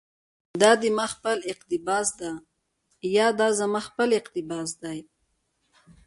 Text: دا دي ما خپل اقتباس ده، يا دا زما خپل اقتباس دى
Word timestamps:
دا 0.61 0.71
دي 0.81 0.89
ما 0.97 1.05
خپل 1.13 1.37
اقتباس 1.51 2.07
ده، 2.21 2.29
يا 3.15 3.27
دا 3.39 3.47
زما 3.59 3.81
خپل 3.87 4.09
اقتباس 4.19 4.69
دى 4.81 4.97